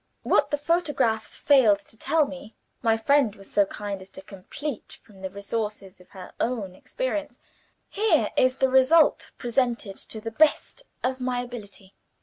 [0.23, 4.97] What the photographs failed to tell me, my friend was so kind as to complete
[5.03, 7.39] from the resources of her own experience.
[7.87, 11.93] Here is the result presented to the best of my ability.